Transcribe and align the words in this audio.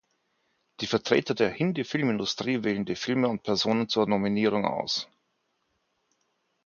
Die 0.79 0.87
Vertreter 0.87 1.35
der 1.35 1.51
Hindi-Filmindustrie 1.51 2.63
wählen 2.63 2.85
die 2.85 2.95
Filme 2.95 3.27
und 3.29 3.43
Personen 3.43 3.87
zur 3.87 4.07
Nominierung 4.07 4.65
aus. 4.65 5.07